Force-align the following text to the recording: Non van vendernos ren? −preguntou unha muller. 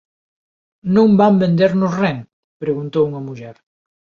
Non 0.95 1.09
van 1.19 1.35
vendernos 1.43 1.93
ren? 2.01 2.17
−preguntou 2.63 3.03
unha 3.09 3.25
muller. 3.27 3.55